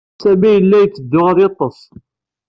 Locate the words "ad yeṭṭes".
1.31-1.79